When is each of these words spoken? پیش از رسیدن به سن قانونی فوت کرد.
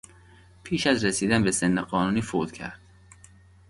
پیش 0.63 0.87
از 0.87 1.05
رسیدن 1.05 1.43
به 1.43 1.51
سن 1.51 1.81
قانونی 1.81 2.21
فوت 2.21 2.51
کرد. 2.51 2.79